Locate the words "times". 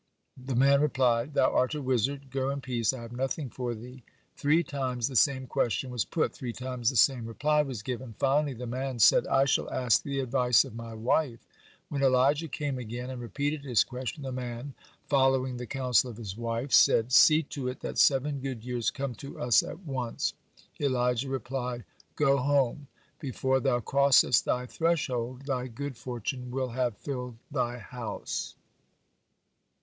4.63-5.07, 6.53-6.89